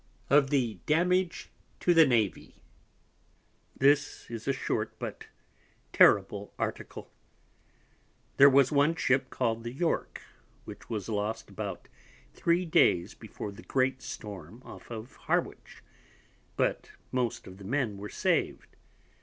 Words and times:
Of 0.31 0.49
the 0.49 0.79
Damage 0.87 1.51
to 1.81 1.93
the 1.93 2.07
Navy 2.07 2.55
This 3.77 4.31
is 4.31 4.47
a 4.47 4.51
short 4.51 4.97
but 4.97 5.27
terrible 5.93 6.55
Article, 6.57 7.11
there 8.37 8.49
was 8.49 8.71
one 8.71 8.95
Ship 8.95 9.29
called 9.29 9.63
the 9.63 9.71
York, 9.71 10.23
which 10.65 10.89
was 10.89 11.07
lost 11.07 11.51
about 11.51 11.87
3 12.33 12.65
days 12.65 13.13
before 13.13 13.51
the 13.51 13.61
great 13.61 14.01
Storm 14.01 14.63
off 14.65 14.89
of 14.89 15.17
Harwich, 15.27 15.83
but 16.57 16.93
most 17.11 17.45
of 17.45 17.59
the 17.59 17.63
Men 17.63 17.97
were 17.99 18.09
saved. 18.09 18.75